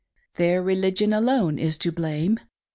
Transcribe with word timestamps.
Their 0.33 0.63
religion 0.63 1.13
alone 1.13 1.59
is 1.59 1.77
to 1.77 1.91
blame. 1.91 2.39